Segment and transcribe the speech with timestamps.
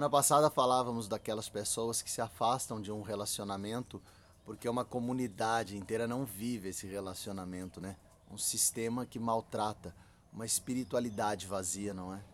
[0.00, 4.00] Semana passada falávamos daquelas pessoas que se afastam de um relacionamento
[4.46, 7.98] porque uma comunidade inteira não vive esse relacionamento, né?
[8.30, 9.94] Um sistema que maltrata,
[10.32, 12.24] uma espiritualidade vazia, não é?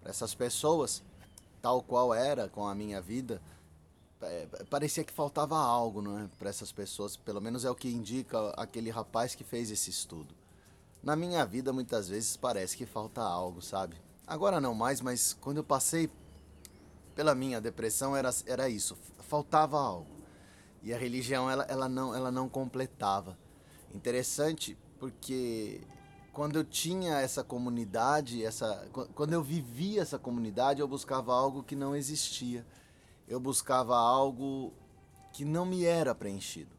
[0.00, 1.02] Para essas pessoas,
[1.60, 3.42] tal qual era com a minha vida,
[4.22, 6.28] é, parecia que faltava algo, não é?
[6.38, 10.32] Para essas pessoas, pelo menos é o que indica aquele rapaz que fez esse estudo.
[11.02, 13.96] Na minha vida, muitas vezes parece que falta algo, sabe?
[14.28, 16.08] Agora não mais, mas quando eu passei
[17.20, 20.22] pela minha depressão era, era isso, faltava algo.
[20.82, 23.36] E a religião ela, ela, não, ela não completava.
[23.94, 25.82] Interessante porque
[26.32, 31.76] quando eu tinha essa comunidade, essa, quando eu vivia essa comunidade, eu buscava algo que
[31.76, 32.64] não existia.
[33.28, 34.72] Eu buscava algo
[35.30, 36.74] que não me era preenchido.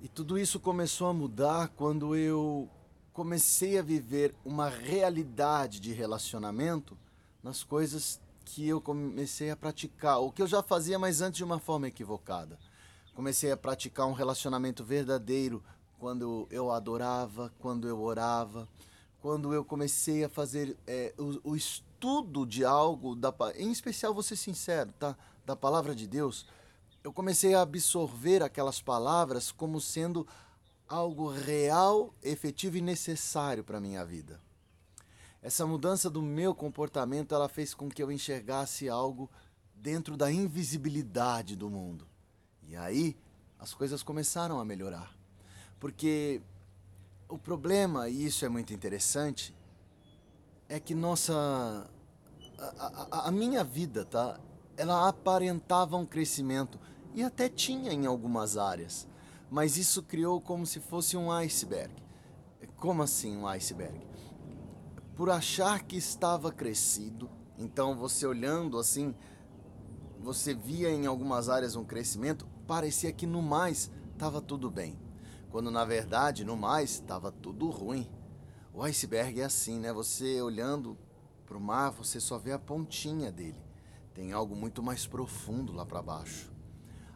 [0.00, 2.66] E tudo isso começou a mudar quando eu
[3.12, 6.96] comecei a viver uma realidade de relacionamento
[7.42, 11.44] nas coisas que eu comecei a praticar, o que eu já fazia, mas antes de
[11.44, 12.56] uma forma equivocada.
[13.12, 15.62] Comecei a praticar um relacionamento verdadeiro
[15.98, 18.68] quando eu adorava, quando eu orava,
[19.20, 24.22] quando eu comecei a fazer é, o, o, estudo de algo, da, em especial, vou
[24.22, 25.16] ser sincero, tá?
[25.44, 26.46] da palavra de Deus,
[27.02, 30.26] eu comecei a absorver aquelas palavras como sendo
[30.88, 34.40] algo real, efetivo e necessário para minha vida.
[35.42, 39.30] Essa mudança do meu comportamento, ela fez com que eu enxergasse algo
[39.74, 42.06] dentro da invisibilidade do mundo.
[42.62, 43.16] E aí
[43.58, 45.16] as coisas começaram a melhorar.
[45.78, 46.42] Porque
[47.28, 49.54] o problema, e isso é muito interessante,
[50.68, 51.88] é que nossa
[52.58, 54.40] a, a, a, minha vida, tá?
[54.76, 56.78] Ela aparentava um crescimento
[57.14, 59.06] e até tinha em algumas áreas,
[59.50, 61.94] mas isso criou como se fosse um iceberg.
[62.76, 63.98] Como assim um iceberg?
[65.16, 67.30] Por achar que estava crescido.
[67.58, 69.14] Então você olhando assim,
[70.20, 75.00] você via em algumas áreas um crescimento, parecia que no mais estava tudo bem.
[75.50, 78.06] Quando na verdade, no mais, estava tudo ruim.
[78.74, 79.90] O iceberg é assim, né?
[79.90, 80.98] Você olhando
[81.46, 83.64] para o mar, você só vê a pontinha dele.
[84.12, 86.52] Tem algo muito mais profundo lá para baixo.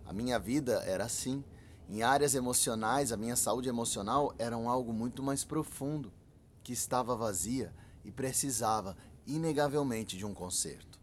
[0.07, 1.45] A minha vida era assim.
[1.87, 6.11] Em áreas emocionais, a minha saúde emocional era um algo muito mais profundo,
[6.63, 7.75] que estava vazia
[8.05, 8.97] e precisava,
[9.27, 10.99] inegavelmente, de um conserto.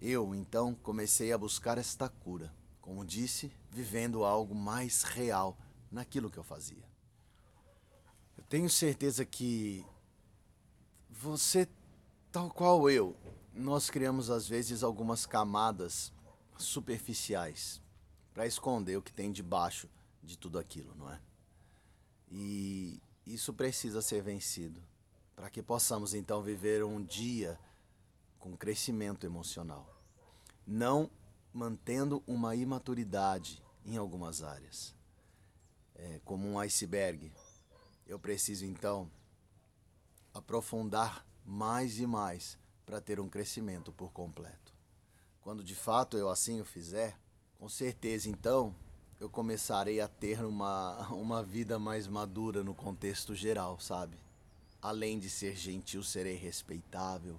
[0.00, 5.58] Eu, então, comecei a buscar esta cura, como disse, vivendo algo mais real
[5.90, 6.88] naquilo que eu fazia.
[8.36, 9.84] Eu tenho certeza que
[11.08, 11.68] você,
[12.32, 13.14] tal qual eu,
[13.54, 16.12] nós criamos às vezes algumas camadas
[16.56, 17.80] superficiais
[18.32, 19.88] para esconder o que tem debaixo
[20.22, 21.20] de tudo aquilo, não é?
[22.30, 24.80] E isso precisa ser vencido
[25.40, 27.58] para que possamos então viver um dia
[28.38, 29.88] com crescimento emocional,
[30.66, 31.10] não
[31.50, 34.94] mantendo uma imaturidade em algumas áreas,
[35.94, 37.32] é, como um iceberg.
[38.06, 39.10] Eu preciso então
[40.34, 44.74] aprofundar mais e mais para ter um crescimento por completo.
[45.40, 47.18] Quando de fato eu assim o fizer,
[47.58, 48.76] com certeza então
[49.18, 54.18] eu começarei a ter uma, uma vida mais madura no contexto geral, sabe?
[54.82, 57.38] Além de ser gentil, serei respeitável.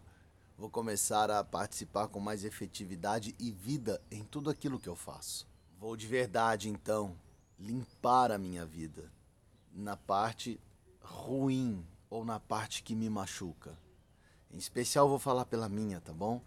[0.58, 5.48] Vou começar a participar com mais efetividade e vida em tudo aquilo que eu faço.
[5.80, 7.18] Vou de verdade, então,
[7.58, 9.12] limpar a minha vida
[9.74, 10.60] na parte
[11.02, 13.76] ruim ou na parte que me machuca.
[14.52, 16.42] Em especial, vou falar pela minha, tá bom?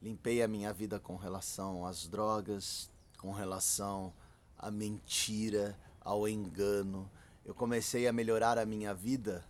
[0.00, 4.10] Limpei a minha vida com relação às drogas, com relação
[4.56, 7.10] à mentira, ao engano.
[7.44, 9.44] Eu comecei a melhorar a minha vida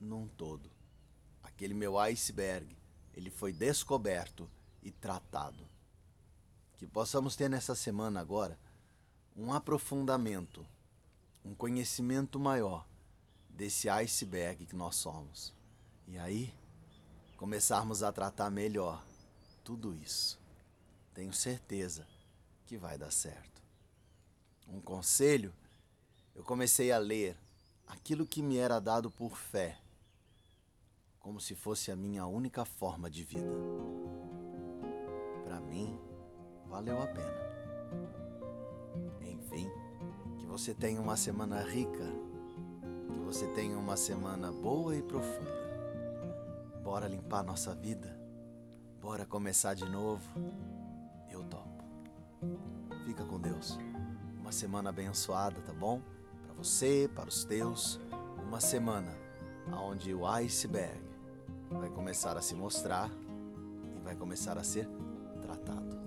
[0.00, 0.70] num todo.
[1.42, 2.76] Aquele meu iceberg,
[3.14, 4.48] ele foi descoberto
[4.82, 5.66] e tratado.
[6.76, 8.58] Que possamos ter nessa semana agora
[9.36, 10.66] um aprofundamento,
[11.44, 12.86] um conhecimento maior
[13.48, 15.54] desse iceberg que nós somos.
[16.06, 16.52] E aí,
[17.36, 19.02] começarmos a tratar melhor
[19.64, 20.38] tudo isso.
[21.14, 22.06] Tenho certeza
[22.66, 23.62] que vai dar certo.
[24.68, 25.52] Um conselho,
[26.34, 27.36] eu comecei a ler
[27.86, 29.78] aquilo que me era dado por fé
[31.26, 33.50] como se fosse a minha única forma de vida.
[35.42, 35.98] Para mim,
[36.68, 37.46] valeu a pena.
[39.22, 39.68] Enfim,
[40.38, 42.04] que você tenha uma semana rica,
[43.12, 45.50] que você tenha uma semana boa e profunda.
[46.84, 48.16] Bora limpar nossa vida?
[49.00, 50.22] Bora começar de novo?
[51.28, 51.82] Eu topo.
[53.04, 53.76] Fica com Deus.
[54.38, 56.00] Uma semana abençoada, tá bom?
[56.44, 57.98] Para você, para os teus.
[58.46, 59.12] Uma semana
[59.72, 61.15] onde o iceberg
[61.70, 63.10] vai começar a se mostrar
[63.96, 64.88] e vai começar a ser
[65.42, 66.05] tratado.